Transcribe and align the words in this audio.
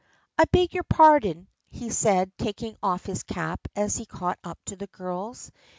"I 0.39 0.45
beg 0.45 0.73
your 0.73 0.81
pardon," 0.83 1.47
he 1.69 1.91
said, 1.91 2.35
taking 2.39 2.75
off 2.81 3.05
his 3.05 3.21
cap 3.21 3.67
as 3.75 3.97
he 3.97 4.07
caught 4.07 4.39
up 4.43 4.57
to 4.65 4.75
the 4.75 4.87
girls. 4.87 5.51